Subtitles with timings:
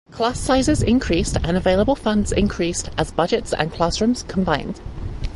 [0.09, 4.81] Class sizes increased and available funds increased as budgets and classrooms combined.